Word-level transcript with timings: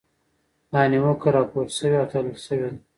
دا 0.71 0.81
نیوکه 0.91 1.29
راپور 1.37 1.67
شوې 1.77 1.97
او 2.01 2.09
تحلیل 2.11 2.37
شوې 2.45 2.67
ده. 2.73 2.77